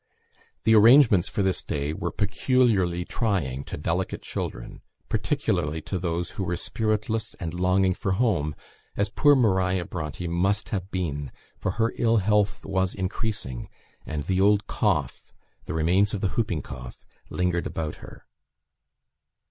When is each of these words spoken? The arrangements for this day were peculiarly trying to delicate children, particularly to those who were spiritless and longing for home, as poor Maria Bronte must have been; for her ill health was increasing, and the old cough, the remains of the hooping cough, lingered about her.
The 0.63 0.73
arrangements 0.73 1.29
for 1.29 1.43
this 1.43 1.61
day 1.61 1.93
were 1.93 2.09
peculiarly 2.11 3.05
trying 3.05 3.63
to 3.65 3.77
delicate 3.77 4.23
children, 4.23 4.81
particularly 5.09 5.79
to 5.83 5.99
those 5.99 6.31
who 6.31 6.43
were 6.43 6.55
spiritless 6.57 7.35
and 7.35 7.53
longing 7.53 7.93
for 7.93 8.13
home, 8.13 8.55
as 8.97 9.11
poor 9.11 9.35
Maria 9.35 9.85
Bronte 9.85 10.27
must 10.27 10.69
have 10.69 10.89
been; 10.89 11.31
for 11.55 11.73
her 11.73 11.93
ill 11.97 12.17
health 12.17 12.65
was 12.65 12.95
increasing, 12.95 13.69
and 14.03 14.23
the 14.23 14.41
old 14.41 14.65
cough, 14.65 15.31
the 15.65 15.73
remains 15.75 16.15
of 16.15 16.21
the 16.21 16.29
hooping 16.29 16.63
cough, 16.63 17.05
lingered 17.29 17.67
about 17.67 17.97
her. 18.01 18.25